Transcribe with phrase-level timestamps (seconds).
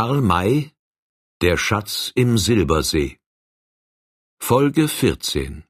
[0.00, 0.72] Karl May
[1.42, 3.18] Der Schatz im Silbersee
[4.38, 5.64] Folge 14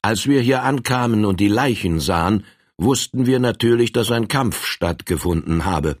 [0.00, 2.44] Als wir hier ankamen und die Leichen sahen,
[2.78, 5.98] wussten wir natürlich, dass ein Kampf stattgefunden habe.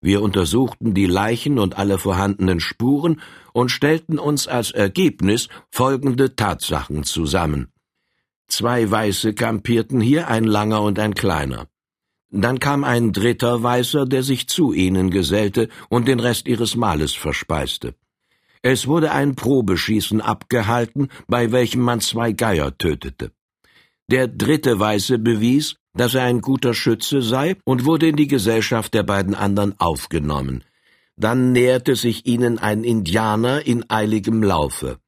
[0.00, 3.20] Wir untersuchten die Leichen und alle vorhandenen Spuren
[3.52, 7.72] und stellten uns als Ergebnis folgende Tatsachen zusammen.
[8.46, 11.66] Zwei Weiße kampierten hier, ein langer und ein kleiner.
[12.30, 17.14] Dann kam ein dritter Weißer, der sich zu ihnen gesellte und den Rest ihres Mahles
[17.14, 17.94] verspeiste.
[18.62, 23.32] Es wurde ein Probeschießen abgehalten, bei welchem man zwei Geier tötete.
[24.10, 28.94] Der dritte Weiße bewies, dass er ein guter Schütze sei und wurde in die Gesellschaft
[28.94, 30.64] der beiden anderen aufgenommen.
[31.16, 34.98] Dann näherte sich ihnen ein Indianer in eiligem Laufe.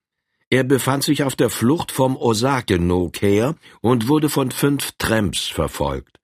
[0.49, 6.20] Er befand sich auf der Flucht vom Osakenoke her und wurde von fünf Tramps verfolgt.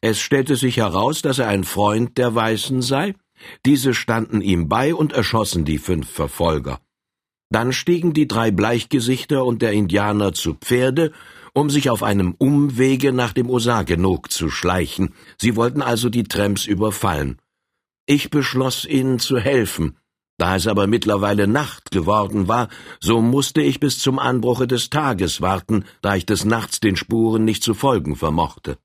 [0.00, 3.14] Es stellte sich heraus, dass er ein Freund der Weißen sei,
[3.66, 6.80] diese standen ihm bei und erschossen die fünf Verfolger.
[7.50, 11.12] Dann stiegen die drei Bleichgesichter und der Indianer zu Pferde,
[11.54, 15.14] um sich auf einem Umwege nach dem Osagenok zu schleichen.
[15.38, 17.38] Sie wollten also die Tramps überfallen.
[18.06, 19.96] Ich beschloss, ihnen zu helfen,
[20.38, 22.68] da es aber mittlerweile Nacht geworden war,
[23.00, 27.44] so musste ich bis zum Anbruche des Tages warten, da ich des Nachts den Spuren
[27.44, 28.78] nicht zu folgen vermochte.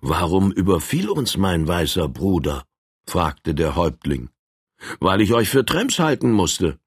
[0.00, 2.64] Warum überfiel uns mein weißer Bruder?
[3.06, 4.30] fragte der Häuptling.
[5.00, 6.78] Weil ich euch für Tramps halten musste.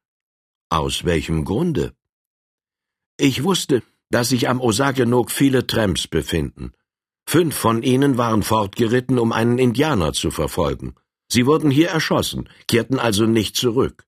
[0.70, 1.94] Aus welchem Grunde?
[3.18, 6.74] Ich wusste, dass sich am Osagenok viele Tramps befinden.
[7.26, 10.96] Fünf von ihnen waren fortgeritten, um einen Indianer zu verfolgen.
[11.28, 14.06] Sie wurden hier erschossen, kehrten also nicht zurück.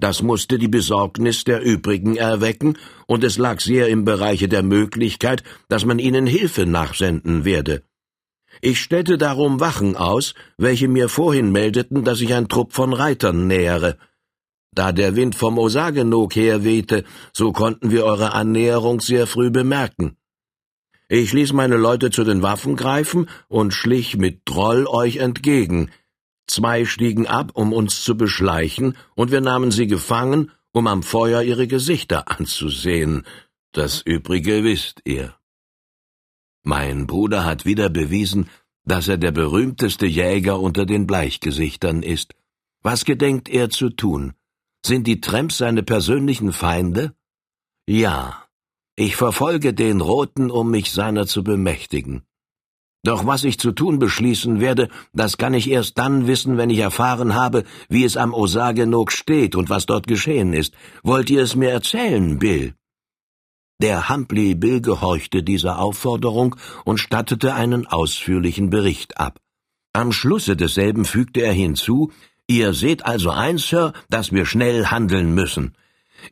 [0.00, 5.44] Das musste die Besorgnis der übrigen erwecken, und es lag sehr im Bereiche der Möglichkeit,
[5.68, 7.84] dass man ihnen Hilfe nachsenden werde.
[8.60, 13.46] Ich stellte darum Wachen aus, welche mir vorhin meldeten, dass sich ein Trupp von Reitern
[13.46, 13.98] nähere.
[14.74, 20.16] Da der Wind vom Osagenok her wehte, so konnten wir eure Annäherung sehr früh bemerken.
[21.08, 25.90] Ich ließ meine Leute zu den Waffen greifen und schlich mit Droll euch entgegen,
[26.46, 31.42] Zwei stiegen ab, um uns zu beschleichen, und wir nahmen sie gefangen, um am Feuer
[31.42, 33.24] ihre Gesichter anzusehen.
[33.72, 35.34] Das Übrige wisst ihr.
[36.64, 38.48] Mein Bruder hat wieder bewiesen,
[38.84, 42.34] dass er der berühmteste Jäger unter den Bleichgesichtern ist.
[42.82, 44.34] Was gedenkt er zu tun?
[44.84, 47.14] Sind die Tramps seine persönlichen Feinde?
[47.86, 48.44] Ja.
[48.94, 52.22] Ich verfolge den Roten, um mich seiner zu bemächtigen.
[53.04, 56.78] Doch was ich zu tun beschließen werde, das kann ich erst dann wissen, wenn ich
[56.78, 60.74] erfahren habe, wie es am Osagenok steht und was dort geschehen ist.
[61.02, 62.74] Wollt ihr es mir erzählen, Bill?
[63.82, 66.54] Der Humphrey Bill gehorchte dieser Aufforderung
[66.84, 69.40] und stattete einen ausführlichen Bericht ab.
[69.92, 72.12] Am Schlusse desselben fügte er hinzu,
[72.46, 75.74] Ihr seht also ein, Sir, dass wir schnell handeln müssen.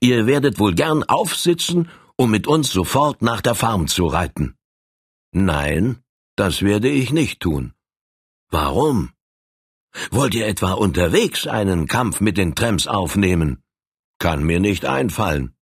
[0.01, 4.55] Ihr werdet wohl gern aufsitzen, um mit uns sofort nach der Farm zu reiten.
[5.33, 5.99] Nein,
[6.37, 7.73] das werde ich nicht tun.
[8.49, 9.11] Warum?
[10.13, 13.61] Wollt ihr etwa unterwegs einen Kampf mit den Tramps aufnehmen?
[14.21, 15.57] Kann mir nicht einfallen.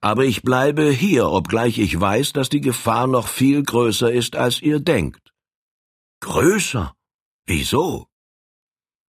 [0.00, 4.62] Aber ich bleibe hier, obgleich ich weiß, dass die Gefahr noch viel größer ist, als
[4.62, 5.32] ihr denkt.
[6.20, 6.94] Größer?
[7.46, 8.06] Wieso?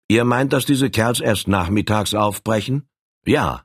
[0.08, 2.88] Ihr meint, dass diese Kerls erst nachmittags aufbrechen?
[3.24, 3.64] Ja.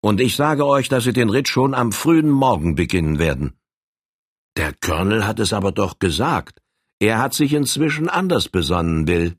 [0.00, 3.58] Und ich sage euch, dass sie den Ritt schon am frühen Morgen beginnen werden.
[4.56, 6.60] Der Colonel hat es aber doch gesagt.
[7.00, 9.36] Er hat sich inzwischen anders besonnen, Bill.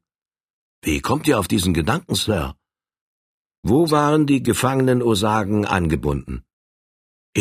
[0.81, 2.56] Wie kommt ihr auf diesen Gedanken, Sir?
[3.63, 6.45] Wo waren die gefangenen Osagen angebunden?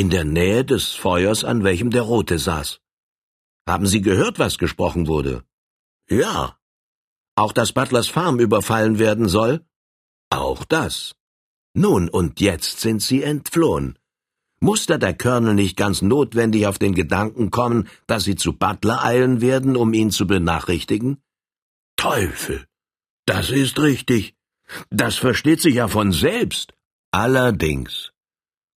[0.00, 2.78] In der Nähe des Feuers, an welchem der Rote saß.
[3.66, 5.42] Haben Sie gehört, was gesprochen wurde?
[6.08, 6.56] Ja.
[7.34, 9.66] Auch dass Butlers Farm überfallen werden soll?
[10.30, 11.16] Auch das.
[11.74, 13.98] Nun, und jetzt sind sie entflohen.
[14.60, 19.04] Muss da der Colonel nicht ganz notwendig auf den Gedanken kommen, dass Sie zu Butler
[19.04, 21.20] eilen werden, um ihn zu benachrichtigen?
[21.96, 22.64] Teufel!
[23.26, 24.36] Das ist richtig.
[24.90, 26.72] Das versteht sich ja von selbst.
[27.10, 28.12] Allerdings.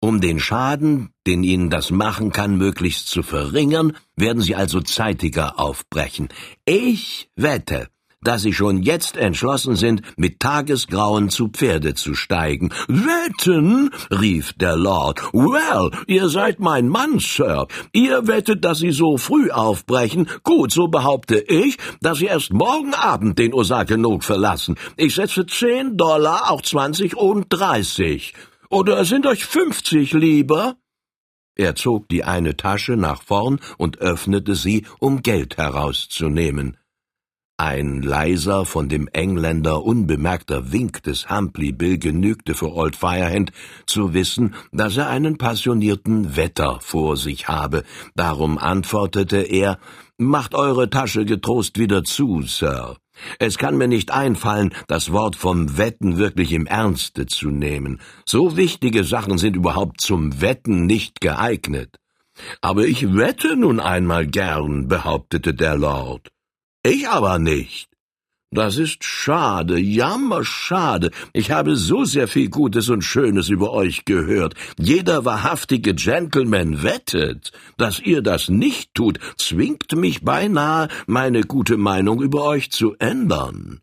[0.02, 5.60] Um den Schaden, den Ihnen das machen kann, möglichst zu verringern, werden Sie also zeitiger
[5.60, 6.30] aufbrechen.
[6.64, 7.90] Ich wette,
[8.22, 12.70] dass sie schon jetzt entschlossen sind, mit Tagesgrauen zu Pferde zu steigen.
[12.88, 13.92] Wetten?
[14.12, 15.22] rief der Lord.
[15.34, 17.68] Well, ihr seid mein Mann, Sir.
[17.94, 20.28] Ihr wettet, dass sie so früh aufbrechen.
[20.44, 24.76] Gut, so behaupte ich, dass sie erst morgen Abend den Osakenok verlassen.
[24.98, 28.34] Ich setze zehn Dollar, auch zwanzig und dreißig.
[28.72, 30.76] Oder sind euch fünfzig lieber?
[31.56, 36.78] Er zog die eine Tasche nach vorn und öffnete sie, um Geld herauszunehmen.
[37.58, 43.52] Ein leiser, von dem Engländer unbemerkter Wink des Humphrey Bill genügte für Old Firehand
[43.88, 47.84] zu wissen, dass er einen passionierten Wetter vor sich habe.
[48.16, 49.80] Darum antwortete er,
[50.18, 52.98] Macht eure Tasche getrost wieder zu, Sir.
[53.40, 58.02] Es kann mir nicht einfallen, das Wort vom Wetten wirklich im Ernste zu nehmen.
[58.26, 61.98] So wichtige Sachen sind überhaupt zum Wetten nicht geeignet.
[62.62, 66.30] Aber ich wette nun einmal gern, behauptete der Lord.
[66.84, 67.90] Ich aber nicht.
[68.52, 71.12] Das ist schade, jammerschade.
[71.34, 74.56] Ich habe so sehr viel Gutes und Schönes über euch gehört.
[74.80, 77.52] Jeder wahrhaftige Gentleman wettet.
[77.78, 83.82] Dass ihr das nicht tut, zwingt mich beinahe, meine gute Meinung über euch zu ändern.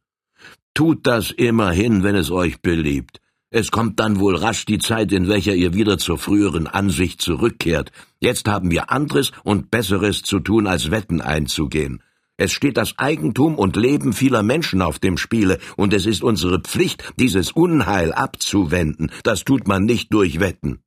[0.75, 3.21] Tut das immerhin, wenn es euch beliebt.
[3.51, 7.93] Es kommt dann wohl rasch die Zeit, in welcher ihr wieder zur früheren Ansicht zurückkehrt.
[8.19, 12.03] Jetzt haben wir anderes und Besseres zu tun, als Wetten einzugehen.
[12.39, 16.61] Es steht das Eigentum und Leben vieler Menschen auf dem Spiele, und es ist unsere
[16.61, 19.11] Pflicht, dieses Unheil abzuwenden.
[19.23, 20.81] Das tut man nicht durch Wetten.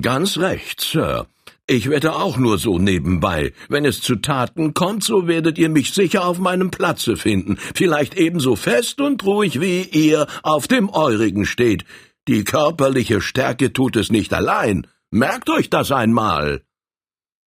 [0.00, 1.26] Ganz recht, Sir.
[1.66, 3.52] Ich wette auch nur so nebenbei.
[3.68, 8.16] Wenn es zu Taten kommt, so werdet ihr mich sicher auf meinem Platze finden, vielleicht
[8.16, 11.84] ebenso fest und ruhig wie ihr auf dem eurigen steht.
[12.28, 14.86] Die körperliche Stärke tut es nicht allein.
[15.10, 16.62] Merkt euch das einmal.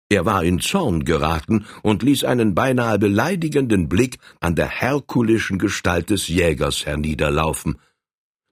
[0.10, 6.12] Er war in Zorn geraten und ließ einen beinahe beleidigenden Blick an der herkulischen Gestalt
[6.12, 7.80] des Jägers herniederlaufen.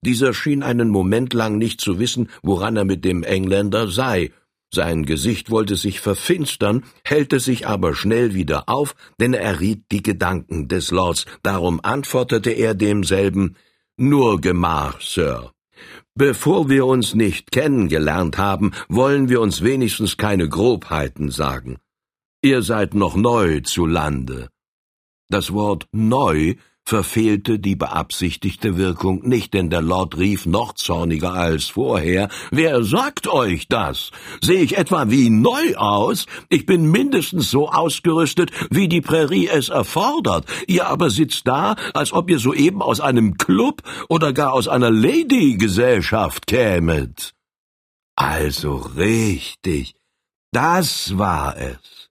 [0.01, 4.31] Dieser schien einen Moment lang nicht zu wissen, woran er mit dem Engländer sei.
[4.73, 10.01] Sein Gesicht wollte sich verfinstern, hellte sich aber schnell wieder auf, denn er erriet die
[10.01, 11.25] Gedanken des Lords.
[11.43, 13.55] Darum antwortete er demselben
[13.95, 15.51] Nur Gemach, Sir.
[16.15, 21.79] Bevor wir uns nicht kennengelernt haben, wollen wir uns wenigstens keine Grobheiten sagen.
[22.43, 24.49] Ihr seid noch neu zu Lande.
[25.29, 31.65] Das Wort neu verfehlte die beabsichtigte Wirkung nicht, denn der Lord rief noch zorniger als
[31.65, 34.11] vorher Wer sagt euch das?
[34.41, 36.25] Sehe ich etwa wie neu aus?
[36.49, 40.45] Ich bin mindestens so ausgerüstet, wie die Prärie es erfordert.
[40.67, 44.91] Ihr aber sitzt da, als ob ihr soeben aus einem Club oder gar aus einer
[44.91, 47.33] Lady-Gesellschaft kämet.
[48.15, 49.95] Also richtig,
[50.51, 52.02] das war es.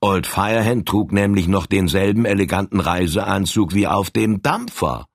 [0.00, 5.06] Old Firehand trug nämlich noch denselben eleganten Reiseanzug wie auf dem Dampfer.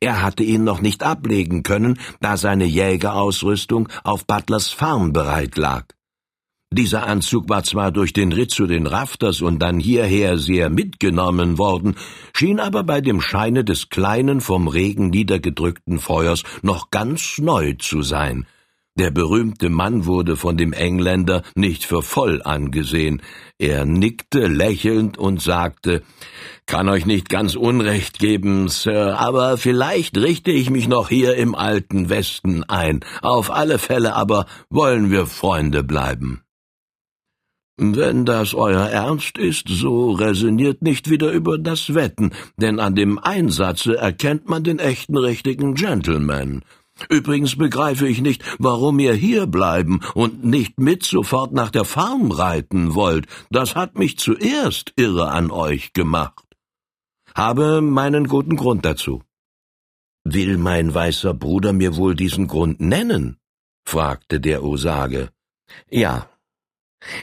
[0.00, 5.84] Er hatte ihn noch nicht ablegen können, da seine Jägerausrüstung auf Butlers Farm bereit lag.
[6.70, 11.56] Dieser Anzug war zwar durch den Ritt zu den Rafters und dann hierher sehr mitgenommen
[11.56, 11.94] worden,
[12.34, 18.02] schien aber bei dem Scheine des kleinen vom Regen niedergedrückten Feuers noch ganz neu zu
[18.02, 18.46] sein–
[18.98, 23.22] der berühmte Mann wurde von dem Engländer nicht für voll angesehen.
[23.58, 26.02] Er nickte lächelnd und sagte
[26.66, 31.54] Kann euch nicht ganz Unrecht geben, Sir, aber vielleicht richte ich mich noch hier im
[31.54, 33.00] alten Westen ein.
[33.22, 36.42] Auf alle Fälle aber wollen wir Freunde bleiben.
[37.80, 43.20] Wenn das euer Ernst ist, so resoniert nicht wieder über das Wetten, denn an dem
[43.20, 46.62] Einsatze erkennt man den echten richtigen Gentleman.
[47.08, 52.30] Übrigens begreife ich nicht, warum ihr hier bleiben und nicht mit sofort nach der Farm
[52.30, 53.26] reiten wollt.
[53.50, 56.44] Das hat mich zuerst irre an euch gemacht.
[57.34, 59.22] Habe meinen guten Grund dazu.
[60.24, 63.38] Will mein weißer Bruder mir wohl diesen Grund nennen?
[63.84, 65.30] fragte der Osage.
[65.88, 66.28] Ja.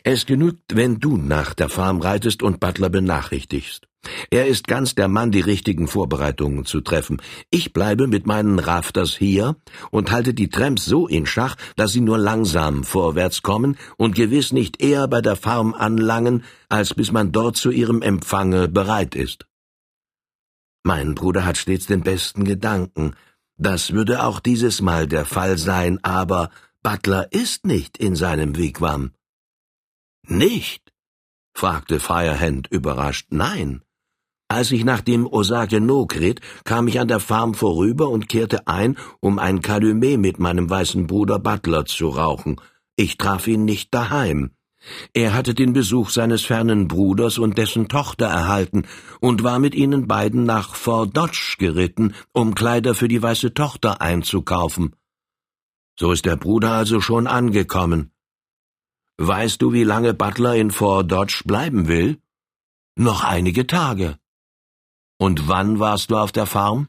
[0.03, 3.87] Es genügt, wenn du nach der Farm reitest und Butler benachrichtigst.
[4.29, 7.21] Er ist ganz der Mann, die richtigen Vorbereitungen zu treffen.
[7.49, 9.55] Ich bleibe mit meinen Rafters hier
[9.91, 14.53] und halte die Tramps so in Schach, dass sie nur langsam vorwärts kommen und gewiss
[14.53, 19.45] nicht eher bei der Farm anlangen, als bis man dort zu ihrem Empfange bereit ist.
[20.83, 23.15] Mein Bruder hat stets den besten Gedanken.
[23.57, 26.51] Das würde auch dieses Mal der Fall sein, aber
[26.83, 29.11] Butler ist nicht in seinem Wigwam.
[30.27, 30.93] Nicht?
[31.53, 33.27] fragte Firehand überrascht.
[33.31, 33.81] Nein.
[34.47, 38.67] Als ich nach dem Osage No ritt, kam ich an der Farm vorüber und kehrte
[38.67, 42.61] ein, um ein Calumet mit meinem weißen Bruder Butler zu rauchen.
[42.95, 44.51] Ich traf ihn nicht daheim.
[45.13, 48.83] Er hatte den Besuch seines fernen Bruders und dessen Tochter erhalten
[49.19, 53.99] und war mit ihnen beiden nach Fort Dodge geritten, um Kleider für die weiße Tochter
[53.99, 54.95] einzukaufen.
[55.99, 58.11] So ist der Bruder also schon angekommen.
[59.17, 62.21] Weißt du, wie lange Butler in Fort Dodge bleiben will?
[62.95, 64.19] Noch einige Tage.
[65.17, 66.87] Und wann warst du auf der Farm?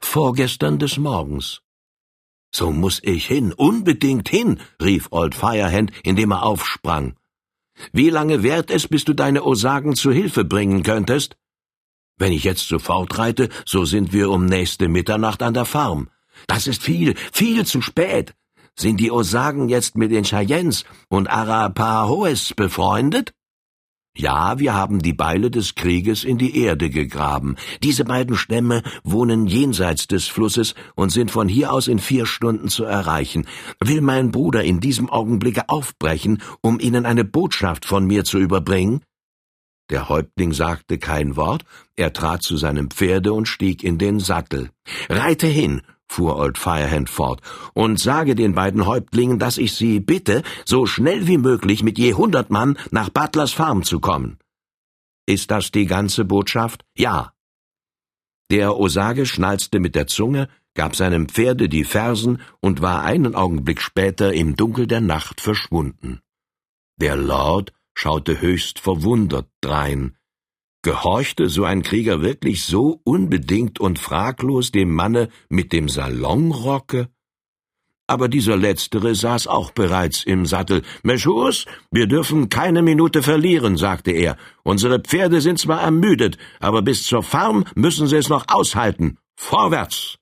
[0.00, 1.60] Vorgestern des Morgens.
[2.50, 7.16] So muss ich hin, unbedingt hin, rief Old Firehand, indem er aufsprang.
[7.92, 11.36] Wie lange währt es, bis du deine Osagen zu Hilfe bringen könntest?
[12.18, 16.08] Wenn ich jetzt sofort reite, so sind wir um nächste Mitternacht an der Farm.
[16.46, 18.34] Das ist viel, viel zu spät.
[18.74, 23.32] Sind die Osagen jetzt mit den Cheyennes und Arapahoes befreundet?
[24.16, 27.56] Ja, wir haben die Beile des Krieges in die Erde gegraben.
[27.82, 32.68] Diese beiden Stämme wohnen jenseits des Flusses und sind von hier aus in vier Stunden
[32.68, 33.46] zu erreichen.
[33.78, 39.02] Will mein Bruder in diesem Augenblicke aufbrechen, um Ihnen eine Botschaft von mir zu überbringen?
[39.90, 44.70] Der Häuptling sagte kein Wort, er trat zu seinem Pferde und stieg in den Sattel.
[45.10, 47.40] Reite hin, fuhr Old Firehand fort,
[47.74, 52.14] und sage den beiden Häuptlingen, dass ich sie bitte, so schnell wie möglich mit je
[52.14, 54.38] hundert Mann nach Butlers Farm zu kommen.
[55.26, 56.84] Ist das die ganze Botschaft?
[56.96, 57.32] Ja.
[58.50, 63.80] Der Osage schnalzte mit der Zunge, gab seinem Pferde die Fersen und war einen Augenblick
[63.80, 66.20] später im Dunkel der Nacht verschwunden.
[67.00, 70.15] Der Lord schaute höchst verwundert drein,
[70.86, 77.08] Gehorchte so ein Krieger wirklich so unbedingt und fraglos dem Manne mit dem Salonrocke?
[78.06, 80.82] Aber dieser Letztere saß auch bereits im Sattel.
[81.02, 84.36] Meschus, wir dürfen keine Minute verlieren, sagte er.
[84.62, 89.18] Unsere Pferde sind zwar ermüdet, aber bis zur Farm müssen sie es noch aushalten.
[89.34, 90.18] Vorwärts!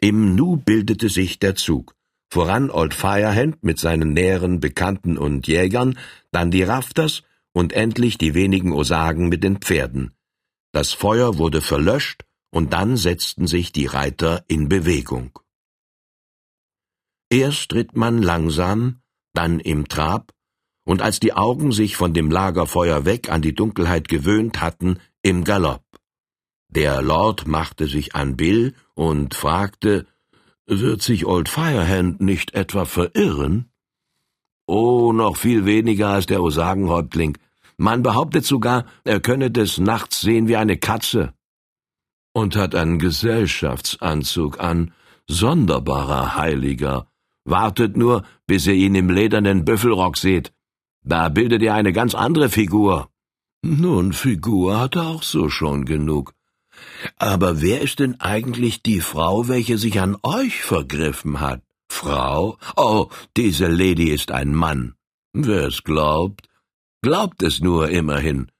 [0.00, 1.94] Im Nu bildete sich der Zug.
[2.32, 5.98] Voran Old Firehand mit seinen näheren Bekannten und Jägern,
[6.32, 10.14] dann die Rafters und endlich die wenigen Osagen mit den Pferden.
[10.72, 15.38] Das Feuer wurde verlöscht, und dann setzten sich die Reiter in Bewegung.
[17.30, 19.02] Erst ritt man langsam,
[19.34, 20.32] dann im Trab,
[20.84, 25.44] und als die Augen sich von dem Lagerfeuer weg an die Dunkelheit gewöhnt hatten, im
[25.44, 25.84] Galopp.
[26.68, 30.06] Der Lord machte sich an Bill und fragte,
[30.66, 33.69] wird sich Old Firehand nicht etwa verirren?
[34.72, 37.36] Oh, noch viel weniger als der Osagenhäuptling.
[37.76, 41.34] Man behauptet sogar, er könne des Nachts sehen wie eine Katze.
[42.32, 44.92] Und hat einen Gesellschaftsanzug an,
[45.26, 47.08] sonderbarer Heiliger.
[47.44, 50.52] Wartet nur, bis ihr ihn im ledernen Büffelrock seht.
[51.02, 53.08] Da bildet ihr eine ganz andere Figur.
[53.62, 56.32] Nun, Figur hat er auch so schon genug.
[57.16, 61.60] Aber wer ist denn eigentlich die Frau, welche sich an euch vergriffen hat?
[61.90, 62.56] Frau?
[62.76, 64.94] Oh, diese Lady ist ein Mann.
[65.32, 66.48] Wer es glaubt,
[67.02, 68.50] glaubt es nur immerhin.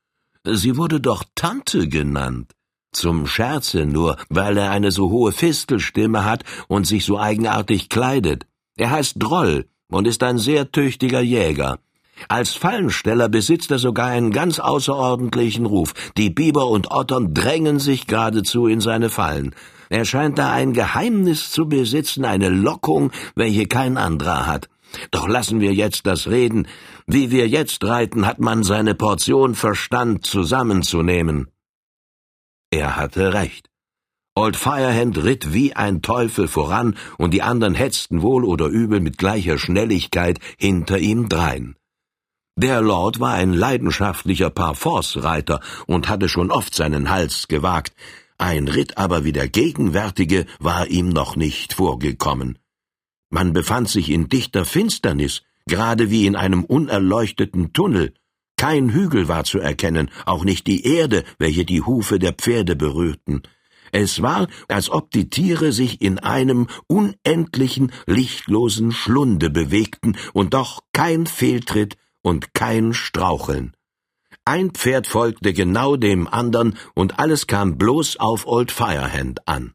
[0.45, 2.53] Sie wurde doch Tante genannt.
[2.93, 8.47] Zum Scherze nur, weil er eine so hohe Fistelstimme hat und sich so eigenartig kleidet.
[8.77, 11.79] Er heißt Droll und ist ein sehr tüchtiger Jäger.
[12.29, 15.95] Als Fallensteller besitzt er sogar einen ganz außerordentlichen Ruf.
[16.17, 19.55] Die Biber und Ottern drängen sich geradezu in seine Fallen.
[19.91, 24.69] Er scheint da ein Geheimnis zu besitzen, eine Lockung, welche kein anderer hat.
[25.11, 26.69] Doch lassen wir jetzt das reden.
[27.07, 31.49] Wie wir jetzt reiten, hat man seine Portion Verstand zusammenzunehmen.
[32.71, 33.69] Er hatte recht.
[34.37, 39.19] Old Firehand ritt wie ein Teufel voran, und die anderen hetzten wohl oder übel mit
[39.19, 41.75] gleicher Schnelligkeit hinter ihm drein.
[42.57, 47.93] Der Lord war ein leidenschaftlicher Parforce-Reiter und hatte schon oft seinen Hals gewagt,
[48.41, 52.59] ein Ritt aber wie der gegenwärtige war ihm noch nicht vorgekommen.
[53.31, 58.15] Man befand sich in dichter Finsternis, gerade wie in einem unerleuchteten Tunnel.
[58.57, 63.43] Kein Hügel war zu erkennen, auch nicht die Erde, welche die Hufe der Pferde berührten.
[63.93, 70.81] Es war, als ob die Tiere sich in einem unendlichen, lichtlosen Schlunde bewegten und doch
[70.93, 73.75] kein Fehltritt und kein Straucheln.
[74.45, 79.75] Ein Pferd folgte genau dem andern, und alles kam bloß auf Old Firehand an.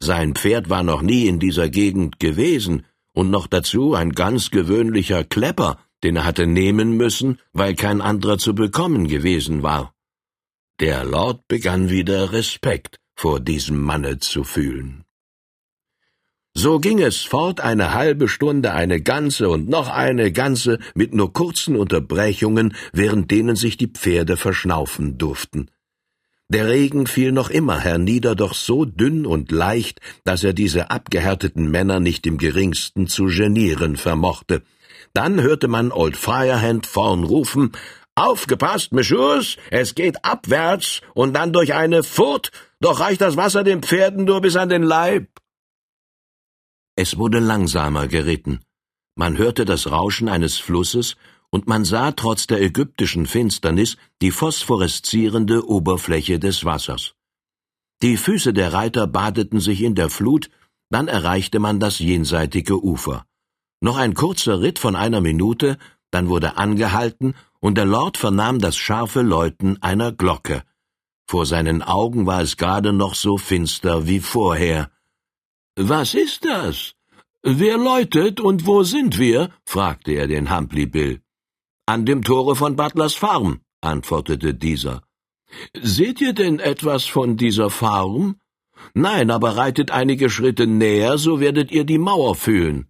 [0.00, 5.24] Sein Pferd war noch nie in dieser Gegend gewesen, und noch dazu ein ganz gewöhnlicher
[5.24, 9.94] Klepper, den er hatte nehmen müssen, weil kein anderer zu bekommen gewesen war.
[10.78, 15.05] Der Lord begann wieder Respekt vor diesem Manne zu fühlen.
[16.58, 21.34] So ging es fort eine halbe Stunde, eine ganze und noch eine ganze, mit nur
[21.34, 25.70] kurzen Unterbrechungen, während denen sich die Pferde verschnaufen durften.
[26.48, 31.70] Der Regen fiel noch immer hernieder, doch so dünn und leicht, dass er diese abgehärteten
[31.70, 34.62] Männer nicht im geringsten zu genieren vermochte.
[35.12, 37.72] Dann hörte man Old Firehand vorn rufen,
[38.14, 43.82] Aufgepasst, Messieurs, es geht abwärts und dann durch eine Furt, doch reicht das Wasser den
[43.82, 45.28] Pferden nur bis an den Leib.
[46.96, 48.60] Es wurde langsamer geritten.
[49.16, 51.16] Man hörte das Rauschen eines Flusses
[51.50, 57.14] und man sah trotz der ägyptischen Finsternis die phosphoreszierende Oberfläche des Wassers.
[58.02, 60.50] Die Füße der Reiter badeten sich in der Flut,
[60.90, 63.26] dann erreichte man das jenseitige Ufer.
[63.80, 65.76] Noch ein kurzer Ritt von einer Minute,
[66.10, 70.62] dann wurde angehalten und der Lord vernahm das scharfe Läuten einer Glocke.
[71.28, 74.90] Vor seinen Augen war es gerade noch so finster wie vorher.
[75.76, 76.94] Was ist das?
[77.42, 79.50] Wer läutet und wo sind wir?
[79.64, 81.20] fragte er den Humphrey Bill.
[81.84, 85.02] An dem Tore von Butlers Farm, antwortete dieser.
[85.74, 88.40] Seht ihr denn etwas von dieser Farm?
[88.94, 92.88] Nein, aber reitet einige Schritte näher, so werdet ihr die Mauer fühlen.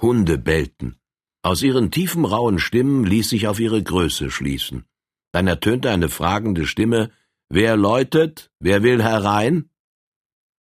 [0.00, 0.96] Hunde bellten.
[1.42, 4.84] Aus ihren tiefen, rauen Stimmen ließ sich auf ihre Größe schließen.
[5.32, 7.10] Dann ertönte eine fragende Stimme
[7.48, 8.50] Wer läutet?
[8.58, 9.70] Wer will herein?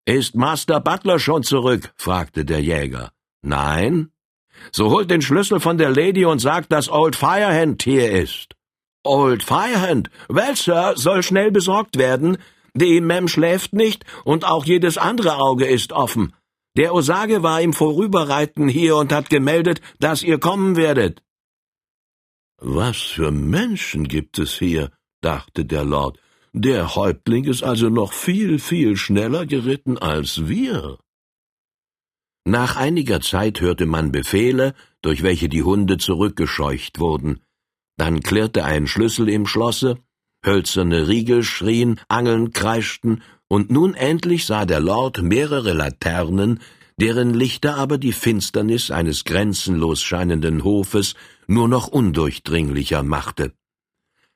[0.07, 1.91] Ist Master Butler schon zurück?
[1.95, 3.11] fragte der Jäger.
[3.41, 4.11] Nein.
[4.71, 8.55] So holt den Schlüssel von der Lady und sagt, dass Old Firehand hier ist.
[9.03, 10.11] Old Firehand?
[10.29, 12.37] Well, Sir, soll schnell besorgt werden.
[12.75, 16.33] Die Mem schläft nicht und auch jedes andere Auge ist offen.
[16.77, 21.23] Der Osage war im Vorüberreiten hier und hat gemeldet, dass ihr kommen werdet.
[22.57, 26.19] Was für Menschen gibt es hier, dachte der Lord.
[26.57, 30.99] Der Häuptling ist also noch viel, viel schneller geritten als wir.
[32.45, 37.41] Nach einiger Zeit hörte man Befehle, durch welche die Hunde zurückgescheucht wurden.
[37.97, 39.97] Dann klirrte ein Schlüssel im Schlosse,
[40.45, 46.61] hölzerne Riegel schrien, Angeln kreischten, und nun endlich sah der Lord mehrere Laternen,
[46.97, 51.15] deren Lichter aber die Finsternis eines grenzenlos scheinenden Hofes
[51.47, 53.51] nur noch undurchdringlicher machte.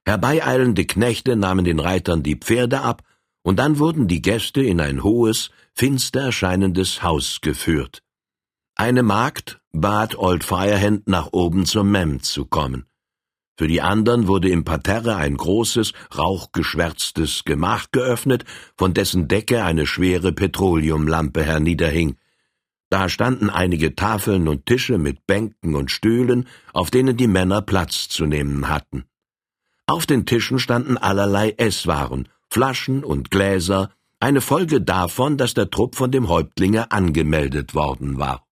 [0.09, 3.03] Herbeieilende Knechte nahmen den Reitern die Pferde ab,
[3.43, 8.01] und dann wurden die Gäste in ein hohes, finster erscheinendes Haus geführt.
[8.73, 12.87] Eine Magd bat Old Firehand nach oben zur Mem zu kommen.
[13.55, 19.85] Für die anderen wurde im Parterre ein großes, rauchgeschwärztes Gemach geöffnet, von dessen Decke eine
[19.85, 22.15] schwere Petroleumlampe herniederhing.
[22.89, 28.09] Da standen einige Tafeln und Tische mit Bänken und Stühlen, auf denen die Männer Platz
[28.09, 29.05] zu nehmen hatten.
[29.89, 35.95] Auf den Tischen standen allerlei Esswaren, Flaschen und Gläser, eine Folge davon, dass der Trupp
[35.95, 38.45] von dem Häuptlinge angemeldet worden war.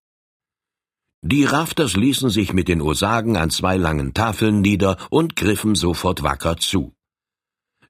[1.22, 6.24] Die Rafters ließen sich mit den Osagen an zwei langen Tafeln nieder und griffen sofort
[6.24, 6.92] wacker zu.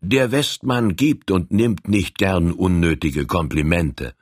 [0.02, 4.12] Der Westmann gibt und nimmt nicht gern unnötige Komplimente.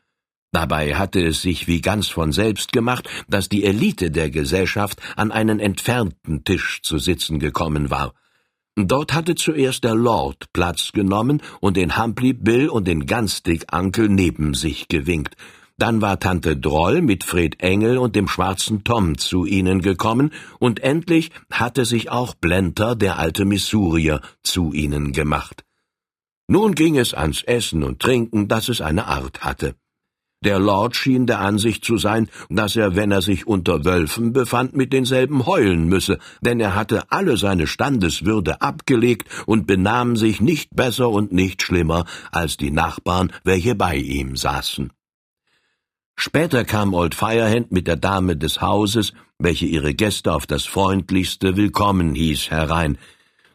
[0.53, 5.33] Dabei hatte es sich wie ganz von selbst gemacht, dass die Elite der Gesellschaft an
[5.33, 8.15] einen entfernten Tisch zu sitzen gekommen war,
[8.79, 14.53] Dort hatte zuerst der Lord Platz genommen und den Humphrey Bill und den Ganstig-Ankel neben
[14.53, 15.35] sich gewinkt.
[15.79, 20.81] Dann war Tante Droll mit Fred Engel und dem schwarzen Tom zu ihnen gekommen, und
[20.81, 25.65] endlich hatte sich auch Blenter, der alte Missourier, zu ihnen gemacht.
[26.47, 29.75] Nun ging es ans Essen und Trinken, dass es eine Art hatte.
[30.45, 34.77] Der Lord schien der Ansicht zu sein, dass er, wenn er sich unter Wölfen befand,
[34.77, 40.77] mit denselben heulen müsse, denn er hatte alle seine Standeswürde abgelegt und benahm sich nicht
[40.77, 44.93] besser und nicht schlimmer als die Nachbarn, welche bei ihm saßen.
[46.19, 51.57] Später kam Old Firehand mit der Dame des Hauses, welche ihre Gäste auf das freundlichste
[51.57, 52.99] willkommen hieß, herein,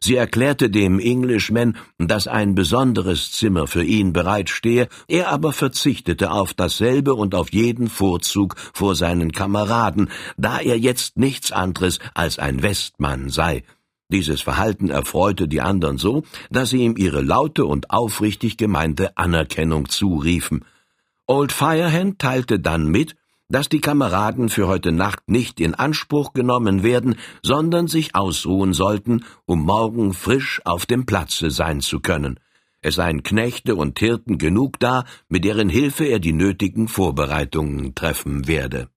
[0.04, 6.56] Sie erklärte dem Englishman, dass ein besonderes Zimmer für ihn bereitstehe, er aber verzichtete auf
[6.56, 12.64] dasselbe und auf jeden Vorzug vor seinen Kameraden, da er jetzt nichts anderes als ein
[12.64, 13.64] Westmann sei.
[14.10, 19.88] Dieses Verhalten erfreute die anderen so, dass sie ihm ihre laute und aufrichtig gemeinte Anerkennung
[19.88, 20.66] zuriefen.
[21.28, 23.16] Old Firehand teilte dann mit,
[23.52, 29.26] dass die Kameraden für heute Nacht nicht in Anspruch genommen werden, sondern sich ausruhen sollten,
[29.46, 32.40] um morgen frisch auf dem Platze sein zu können.
[32.82, 38.48] Es seien Knechte und Hirten genug da, mit deren Hilfe er die nötigen Vorbereitungen treffen
[38.48, 38.90] werde.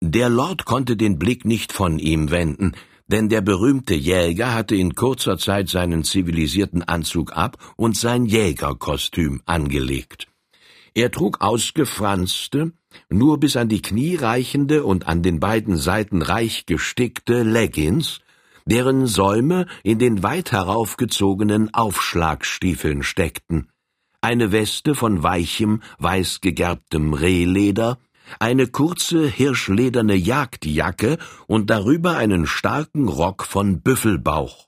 [0.00, 2.72] Der Lord konnte den Blick nicht von ihm wenden,
[3.06, 9.42] denn der berühmte Jäger hatte in kurzer Zeit seinen zivilisierten Anzug ab und sein Jägerkostüm
[9.46, 10.26] angelegt.
[10.96, 12.72] Er trug ausgefranste,
[13.10, 18.20] nur bis an die Knie reichende und an den beiden Seiten reich gestickte Leggings,
[18.64, 23.68] deren Säume in den weit heraufgezogenen Aufschlagstiefeln steckten,
[24.22, 27.98] eine Weste von weichem, weiß gegerbtem Rehleder,
[28.40, 34.66] eine kurze hirschlederne Jagdjacke und darüber einen starken Rock von Büffelbauch.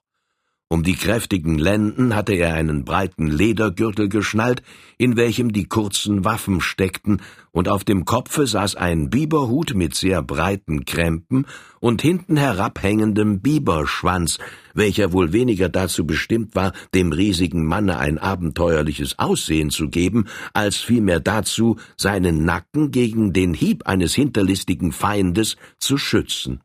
[0.70, 4.62] Um die kräftigen Lenden hatte er einen breiten Ledergürtel geschnallt,
[4.98, 10.20] in welchem die kurzen Waffen steckten, und auf dem Kopfe saß ein Biberhut mit sehr
[10.20, 11.46] breiten Krempen
[11.80, 14.38] und hinten herabhängendem Biberschwanz,
[14.74, 20.76] welcher wohl weniger dazu bestimmt war, dem riesigen Manne ein abenteuerliches Aussehen zu geben, als
[20.76, 26.60] vielmehr dazu, seinen Nacken gegen den Hieb eines hinterlistigen Feindes zu schützen.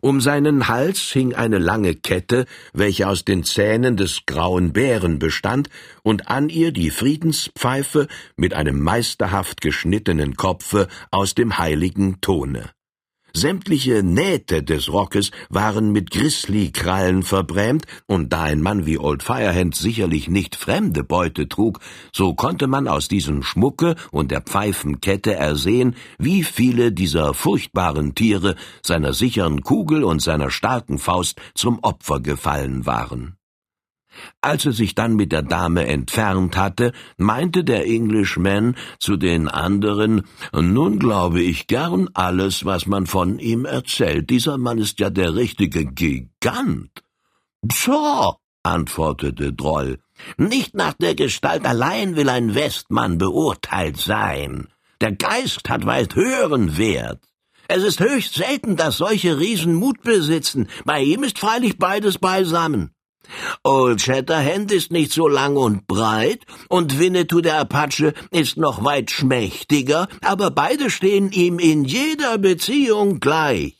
[0.00, 5.70] Um seinen Hals hing eine lange Kette, welche aus den Zähnen des grauen Bären bestand,
[6.02, 8.06] und an ihr die Friedenspfeife
[8.36, 12.75] mit einem meisterhaft geschnittenen Kopfe aus dem heiligen Tone.
[13.36, 19.76] Sämtliche Nähte des Rockes waren mit Grizzly-Krallen verbrämt, und da ein Mann wie Old Firehand
[19.76, 21.80] sicherlich nicht fremde Beute trug,
[22.14, 28.56] so konnte man aus diesem Schmucke und der Pfeifenkette ersehen, wie viele dieser furchtbaren Tiere
[28.82, 33.36] seiner sicheren Kugel und seiner starken Faust zum Opfer gefallen waren.
[34.40, 40.22] Als er sich dann mit der Dame entfernt hatte, meinte der Englishman zu den anderen,
[40.52, 44.30] nun glaube ich gern alles, was man von ihm erzählt.
[44.30, 46.90] Dieser Mann ist ja der richtige Gigant.
[47.66, 49.98] Pshaw, antwortete Droll.
[50.36, 54.68] Nicht nach der Gestalt allein will ein Westmann beurteilt sein.
[55.00, 57.20] Der Geist hat weit höheren Wert.
[57.68, 60.68] Es ist höchst selten, dass solche Riesen Mut besitzen.
[60.84, 62.92] Bei ihm ist freilich beides beisammen.
[63.62, 69.10] Old Shatterhand ist nicht so lang und breit, und Winnetou der Apache ist noch weit
[69.10, 73.74] schmächtiger, aber beide stehen ihm in jeder Beziehung gleich.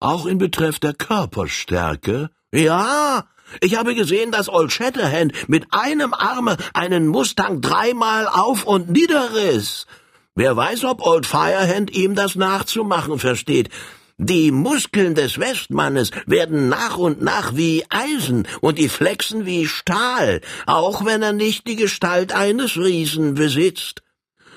[0.00, 2.30] Auch in Betreff der Körperstärke?
[2.52, 3.26] Ja,
[3.60, 9.86] ich habe gesehen, dass Old Shatterhand mit einem Arme einen Mustang dreimal auf und niederriss.
[10.34, 13.70] Wer weiß, ob Old Firehand ihm das nachzumachen versteht.
[14.20, 20.40] Die Muskeln des Westmannes werden nach und nach wie Eisen und die Flexen wie Stahl,
[20.66, 24.02] auch wenn er nicht die Gestalt eines Riesen besitzt.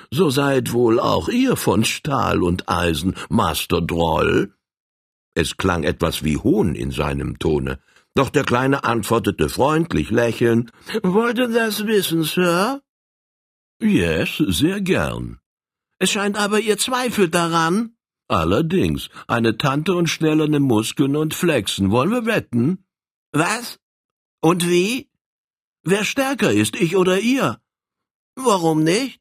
[0.10, 4.52] So seid wohl auch ihr von Stahl und Eisen, Master Droll.
[5.36, 7.80] Es klang etwas wie Hohn in seinem Tone,
[8.16, 10.72] doch der Kleine antwortete freundlich lächelnd,
[11.04, 12.82] Wollt ihr das wissen, Sir?
[13.80, 15.40] Yes, sehr gern.
[16.00, 17.96] Es scheint aber, ihr zweifelt daran.
[18.32, 21.92] Allerdings, eine Tante und schnellere Muskeln und Flexen.
[21.92, 22.86] Wollen wir wetten?
[23.34, 23.78] Was?
[24.40, 25.10] Und wie?
[25.84, 27.60] Wer stärker ist, ich oder ihr?
[28.38, 29.20] Warum nicht?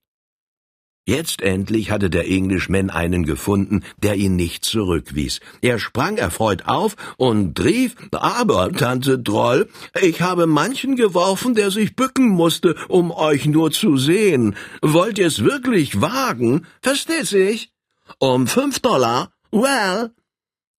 [1.09, 5.41] Jetzt endlich hatte der Englishman einen gefunden, der ihn nicht zurückwies.
[5.61, 9.69] Er sprang erfreut auf und rief, aber, Tante Droll,
[10.01, 14.55] ich habe manchen geworfen, der sich bücken musste, um euch nur zu sehen.
[14.83, 16.65] Wollt ihr's wirklich wagen?
[16.81, 17.73] Versteht sich?
[18.19, 19.33] Um fünf Dollar?
[19.51, 20.13] Well,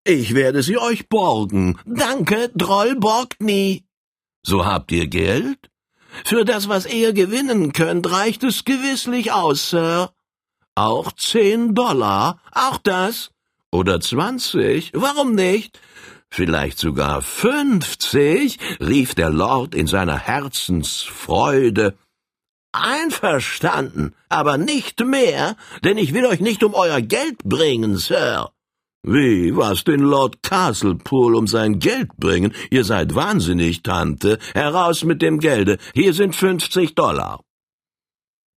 [0.04, 1.80] ich werde sie euch borgen.
[1.86, 3.86] Danke, Droll borgt nie.
[4.44, 5.70] So habt ihr Geld?
[6.26, 10.12] Für das, was ihr gewinnen könnt, reicht es gewisslich aus, Sir.
[10.76, 12.42] Auch zehn Dollar?
[12.52, 13.32] Auch das?
[13.72, 14.92] Oder zwanzig?
[14.94, 15.80] Warum nicht?
[16.30, 18.58] Vielleicht sogar fünfzig?
[18.80, 21.98] rief der Lord in seiner Herzensfreude
[22.74, 28.52] Einverstanden, aber nicht mehr, denn ich will euch nicht um euer Geld bringen, Sir.
[29.04, 32.54] Wie, was den Lord Castlepool um sein Geld bringen?
[32.70, 34.38] Ihr seid wahnsinnig, Tante.
[34.54, 35.80] Heraus mit dem Gelde.
[35.96, 37.42] Hier sind fünfzig Dollar.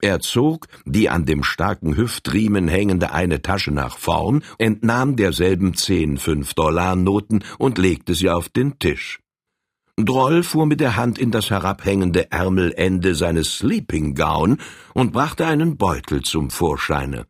[0.02, 6.18] Er zog die an dem starken Hüftriemen hängende eine Tasche nach vorn, entnahm derselben zehn
[6.18, 9.20] Fünf-Dollar-Noten und legte sie auf den Tisch.
[9.96, 14.58] Droll fuhr mit der Hand in das herabhängende Ärmelende seines Sleeping Gown
[14.92, 17.26] und brachte einen Beutel zum Vorscheine.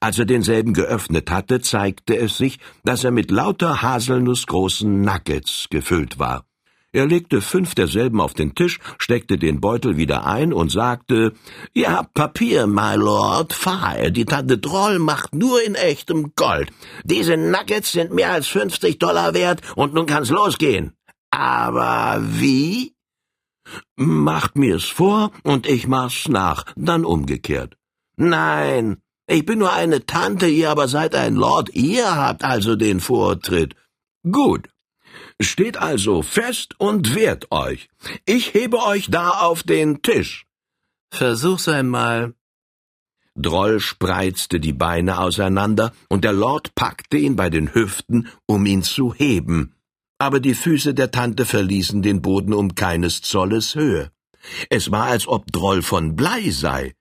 [0.00, 6.18] Als er denselben geöffnet hatte, zeigte es sich, dass er mit lauter haselnussgroßen Nuggets gefüllt
[6.18, 6.46] war.
[6.92, 11.34] Er legte fünf derselben auf den Tisch, steckte den Beutel wieder ein und sagte,
[11.74, 16.72] »Ihr habt Papier, my lord, fire, die Tante Droll macht nur in echtem Gold.
[17.04, 20.94] Diese Nuggets sind mehr als fünfzig Dollar wert und nun kann's losgehen.«
[21.30, 22.94] Aber wie?
[23.96, 27.76] Macht mir's vor und ich mach's nach, dann umgekehrt.
[28.16, 33.00] Nein, ich bin nur eine Tante, ihr aber seid ein Lord, ihr habt also den
[33.00, 33.76] Vortritt.
[34.30, 34.68] Gut.
[35.40, 37.88] Steht also fest und wehrt euch.
[38.26, 40.46] Ich hebe euch da auf den Tisch.
[41.10, 42.34] Versuch's einmal.
[43.36, 48.82] Droll spreizte die Beine auseinander, und der Lord packte ihn bei den Hüften, um ihn
[48.82, 49.79] zu heben
[50.20, 54.10] aber die Füße der Tante verließen den Boden um keines Zolles Höhe.
[54.68, 56.94] Es war, als ob Droll von Blei sei.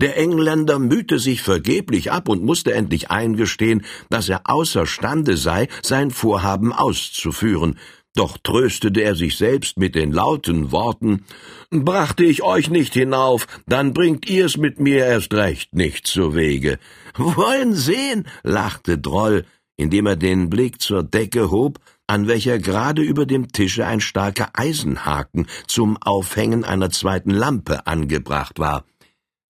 [0.00, 6.10] Der Engländer mühte sich vergeblich ab und musste endlich eingestehen, dass er außerstande sei, sein
[6.10, 7.76] Vorhaben auszuführen,
[8.14, 11.24] doch tröstete er sich selbst mit den lauten Worten
[11.70, 16.78] Brachte ich euch nicht hinauf, dann bringt ihr's mit mir erst recht nicht zu Wege.
[17.16, 19.44] Wollen sehen, lachte Droll,
[19.76, 21.78] indem er den Blick zur Decke hob
[22.10, 28.58] an welcher gerade über dem Tische ein starker Eisenhaken zum Aufhängen einer zweiten Lampe angebracht
[28.58, 28.84] war.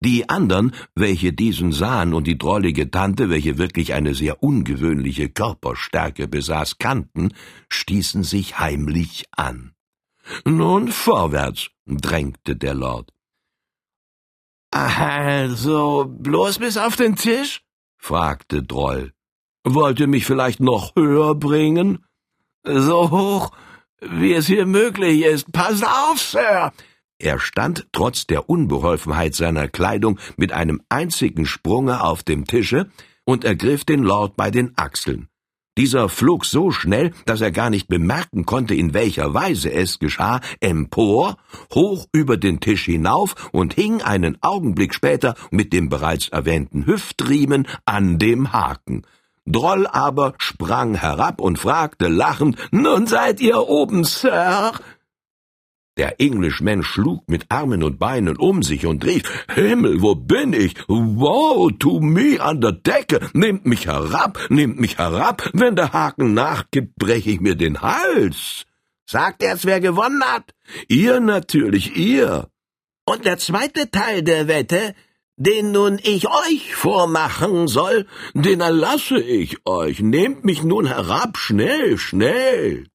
[0.05, 6.29] Die andern, welche diesen sahen und die drollige Tante, welche wirklich eine sehr ungewöhnliche Körperstärke
[6.29, 7.33] besaß, kannten,
[7.71, 9.73] stießen sich heimlich an.
[10.45, 13.11] Nun vorwärts, drängte der Lord.
[14.71, 17.63] Also bloß bis auf den Tisch?
[17.97, 19.15] fragte Droll.
[19.65, 22.05] Wollt ihr mich vielleicht noch höher bringen?
[22.65, 23.53] So hoch,
[24.01, 25.51] wie es hier möglich ist.
[25.53, 26.73] Pass auf, Sir!
[27.19, 32.91] Er stand trotz der Unbeholfenheit seiner Kleidung mit einem einzigen Sprunge auf dem Tische
[33.25, 35.29] und ergriff den Lord bei den Achseln.
[35.79, 40.41] Dieser flog so schnell, dass er gar nicht bemerken konnte, in welcher Weise es geschah,
[40.61, 41.37] empor,
[41.73, 47.67] hoch über den Tisch hinauf und hing einen Augenblick später mit dem bereits erwähnten Hüftriemen
[47.85, 49.07] an dem Haken.
[49.53, 54.73] Droll aber sprang herab und fragte lachend, Nun seid ihr oben, Sir?
[55.97, 60.75] Der Englishman schlug mit Armen und Beinen um sich und rief, Himmel, wo bin ich?
[60.89, 63.29] Wow, to me an der Decke!
[63.35, 65.51] Nehmt mich herab, nehmt mich herab!
[65.53, 68.65] Wenn der Haken nachgibt, breche ich mir den Hals!
[69.05, 70.55] Sagt er's, wer gewonnen hat?
[70.89, 72.49] Ihr natürlich, ihr!
[73.05, 74.95] Und der zweite Teil der Wette,
[75.41, 80.01] den nun ich euch vormachen soll, den erlasse ich euch.
[80.01, 82.87] Nehmt mich nun herab, schnell, schnell!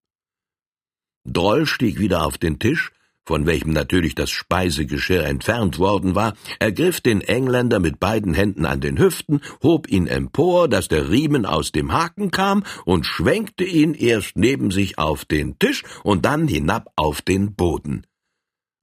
[1.27, 2.91] Droll stieg wieder auf den Tisch,
[3.25, 8.79] von welchem natürlich das Speisegeschirr entfernt worden war, ergriff den Engländer mit beiden Händen an
[8.79, 13.95] den Hüften, hob ihn empor, dass der Riemen aus dem Haken kam, und schwenkte ihn
[13.95, 18.05] erst neben sich auf den Tisch und dann hinab auf den Boden.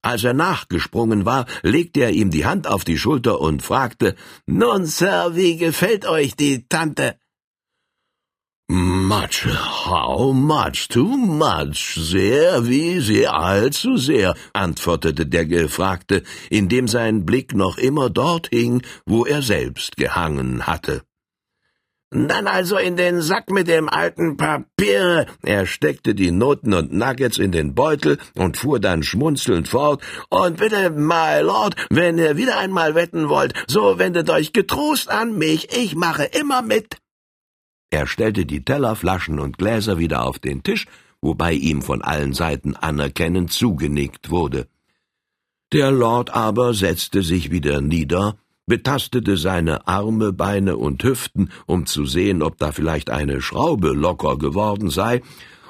[0.03, 4.85] Als er nachgesprungen war, legte er ihm die Hand auf die Schulter und fragte Nun,
[4.85, 7.15] Sir, wie gefällt euch die Tante?
[8.69, 9.45] Much,
[9.85, 17.53] how much, too much, sehr wie sehr, allzu sehr, antwortete der Gefragte, indem sein Blick
[17.53, 21.03] noch immer dort hing, wo er selbst gehangen hatte.
[22.13, 25.25] Dann also in den Sack mit dem alten Papier.
[25.41, 30.03] Er steckte die Noten und Nuggets in den Beutel und fuhr dann schmunzelnd fort.
[30.29, 35.37] Und bitte, my Lord, wenn ihr wieder einmal wetten wollt, so wendet euch getrost an
[35.39, 35.75] mich.
[35.75, 36.97] Ich mache immer mit.
[37.89, 40.85] Er stellte die Teller, Flaschen und Gläser wieder auf den Tisch,
[41.19, 44.67] wobei ihm von allen Seiten anerkennend zugenickt wurde.
[45.71, 52.05] Der Lord aber setzte sich wieder nieder, betastete seine Arme, Beine und Hüften, um zu
[52.05, 55.21] sehen, ob da vielleicht eine Schraube locker geworden sei,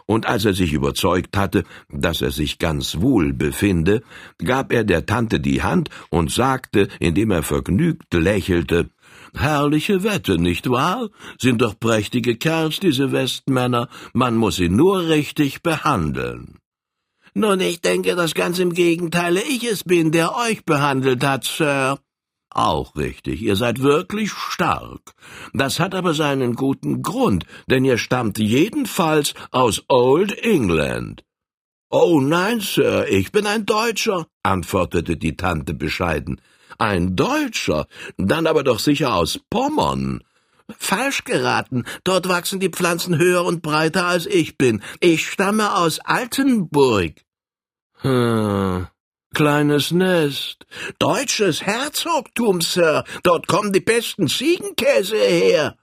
[0.06, 4.02] und als er sich überzeugt hatte, dass er sich ganz wohl befinde,
[4.44, 8.90] gab er der Tante die Hand und sagte, indem er vergnügt lächelte
[9.36, 11.10] Herrliche Wette, nicht wahr?
[11.40, 13.90] Sind doch prächtige Kerls, diese Westmänner.
[14.14, 16.60] Man muss sie nur richtig behandeln.
[17.34, 21.98] Nun, ich denke, dass ganz im Gegenteile ich es bin, der euch behandelt hat, Sir.
[22.54, 25.16] Auch richtig, ihr seid wirklich stark.
[25.54, 31.24] Das hat aber seinen guten Grund, denn ihr stammt jedenfalls aus Old England.
[31.90, 36.42] Oh nein, Sir, ich bin ein Deutscher, antwortete die Tante bescheiden.
[36.78, 37.88] Ein Deutscher,
[38.18, 40.24] dann aber doch sicher aus Pommern.
[40.78, 41.86] Falsch geraten.
[42.04, 44.82] Dort wachsen die Pflanzen höher und breiter als ich bin.
[45.00, 47.14] Ich stamme aus Altenburg.
[48.02, 48.88] Hm.
[49.34, 50.66] Kleines Nest.
[51.00, 53.04] Deutsches Herzogtum, Sir.
[53.24, 55.76] Dort kommen die besten Ziegenkäse her.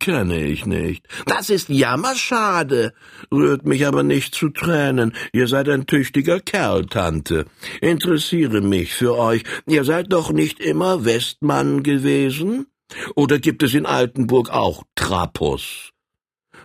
[0.00, 1.06] Kenne ich nicht.
[1.26, 2.92] Das ist jammerschade.
[3.32, 5.14] Rührt mich aber nicht zu Tränen.
[5.32, 7.44] Ihr seid ein tüchtiger Kerl, Tante.
[7.80, 9.44] Interessiere mich für euch.
[9.66, 12.66] Ihr seid doch nicht immer Westmann gewesen?
[13.14, 15.92] Oder gibt es in Altenburg auch Trapus?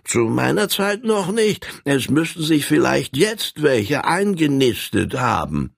[0.04, 1.66] Zu meiner Zeit noch nicht.
[1.84, 5.76] Es müssten sich vielleicht jetzt welche eingenistet haben.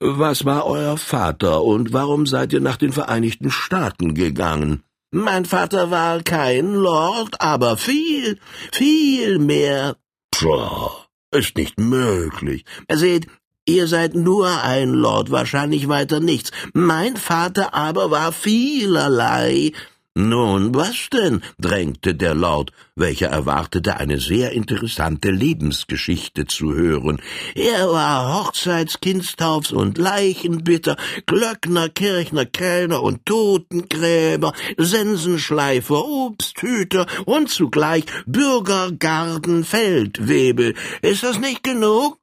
[0.00, 4.82] Was war euer Vater und warum seid ihr nach den Vereinigten Staaten gegangen?
[5.12, 8.38] Mein Vater war kein Lord, aber viel,
[8.72, 9.96] viel mehr.
[10.30, 12.64] Pshaw, ist nicht möglich.
[12.90, 13.26] Seht,
[13.66, 16.50] ihr seid nur ein Lord, wahrscheinlich weiter nichts.
[16.72, 19.72] Mein Vater aber war vielerlei.
[20.16, 21.40] Nun, was denn?
[21.60, 27.22] drängte der Lord, welcher erwartete, eine sehr interessante Lebensgeschichte zu hören.
[27.54, 30.96] Er war Hochzeits-, Kindstaufs- und Leichenbitter,
[31.26, 40.74] Glöckner, Kirchner, Kellner und Totengräber, Sensenschleifer, Obsthüter und zugleich Bürgergarten, Feldwebel.
[41.02, 42.18] Ist das nicht genug?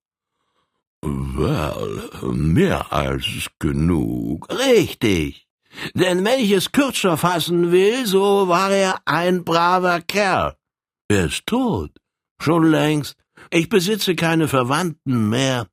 [1.01, 4.49] Well, mehr als genug.
[4.49, 5.46] Richtig.
[5.93, 10.55] Denn wenn ich es kürzer fassen will, so war er ein braver Kerl.
[11.09, 11.91] Er ist tot.
[12.41, 13.15] Schon längst.
[13.49, 15.67] Ich besitze keine Verwandten mehr.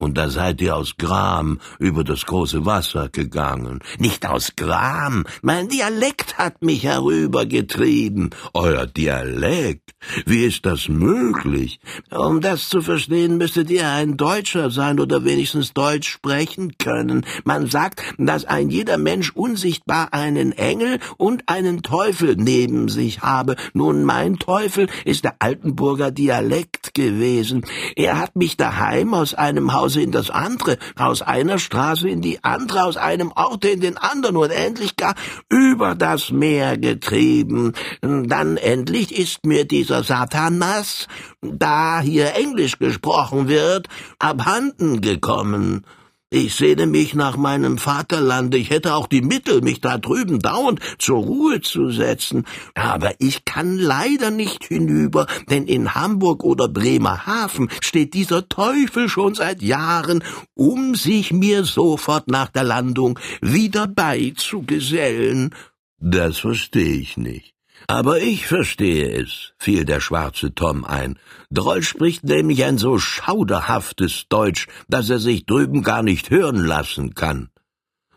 [0.00, 3.80] Und da seid ihr aus Gram über das große Wasser gegangen.
[3.98, 5.26] Nicht aus Gram.
[5.42, 8.30] Mein Dialekt hat mich herübergetrieben.
[8.54, 9.90] Euer Dialekt?
[10.24, 11.80] Wie ist das möglich?
[12.10, 17.26] Um das zu verstehen, müsstet ihr ein Deutscher sein oder wenigstens Deutsch sprechen können.
[17.44, 23.56] Man sagt, dass ein jeder Mensch unsichtbar einen Engel und einen Teufel neben sich habe.
[23.74, 27.66] Nun, mein Teufel ist der Altenburger Dialekt gewesen.
[27.96, 32.22] Er hat mich daheim aus einem Haus Hause in das andere, aus einer Straße in
[32.22, 35.16] die andere, aus einem Orte in den anderen und endlich gar
[35.48, 37.72] über das Meer getrieben.
[38.00, 41.08] Dann endlich ist mir dieser Satanas,
[41.42, 43.88] da hier Englisch gesprochen wird,
[44.20, 45.84] abhanden gekommen.
[46.32, 50.78] Ich sehne mich nach meinem Vaterlande, ich hätte auch die Mittel, mich da drüben dauernd
[50.96, 57.68] zur Ruhe zu setzen, aber ich kann leider nicht hinüber, denn in Hamburg oder Bremerhaven
[57.80, 60.22] steht dieser Teufel schon seit Jahren,
[60.54, 65.52] um sich mir sofort nach der Landung wieder beizugesellen.
[65.98, 67.59] Das verstehe ich nicht.
[67.90, 71.18] Aber ich verstehe es, fiel der schwarze Tom ein.
[71.50, 77.14] Droll spricht nämlich ein so schauderhaftes Deutsch, dass er sich drüben gar nicht hören lassen
[77.16, 77.48] kann.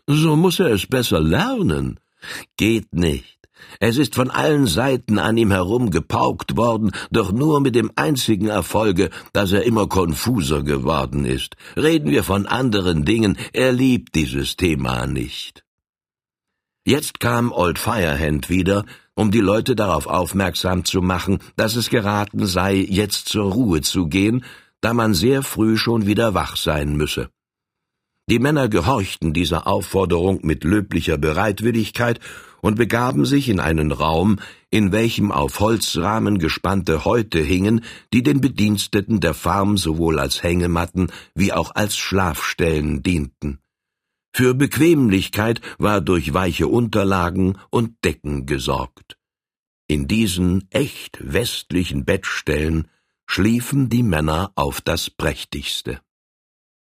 [0.06, 1.98] So muss er es besser lernen.
[2.56, 3.40] Geht nicht.
[3.80, 9.10] Es ist von allen Seiten an ihm herumgepaukt worden, doch nur mit dem einzigen Erfolge,
[9.32, 11.56] dass er immer konfuser geworden ist.
[11.76, 15.63] Reden wir von anderen Dingen, er liebt dieses Thema nicht.
[16.86, 22.44] Jetzt kam Old Firehand wieder, um die Leute darauf aufmerksam zu machen, dass es geraten
[22.44, 24.44] sei, jetzt zur Ruhe zu gehen,
[24.82, 27.30] da man sehr früh schon wieder wach sein müsse.
[28.28, 32.20] Die Männer gehorchten dieser Aufforderung mit löblicher Bereitwilligkeit
[32.60, 38.42] und begaben sich in einen Raum, in welchem auf Holzrahmen gespannte Häute hingen, die den
[38.42, 43.58] Bediensteten der Farm sowohl als Hängematten wie auch als Schlafstellen dienten.
[44.36, 49.16] Für Bequemlichkeit war durch weiche Unterlagen und Decken gesorgt.
[49.86, 52.88] In diesen echt westlichen Bettstellen
[53.26, 56.00] schliefen die Männer auf das prächtigste.